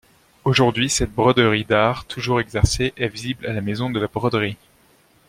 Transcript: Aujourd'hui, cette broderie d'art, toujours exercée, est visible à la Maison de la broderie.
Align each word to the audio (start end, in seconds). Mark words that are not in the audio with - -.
Aujourd'hui, 0.45 0.89
cette 0.89 1.11
broderie 1.13 1.63
d'art, 1.63 2.05
toujours 2.05 2.39
exercée, 2.39 2.91
est 2.97 3.07
visible 3.07 3.45
à 3.45 3.53
la 3.53 3.61
Maison 3.61 3.91
de 3.91 3.99
la 3.99 4.07
broderie. 4.07 4.57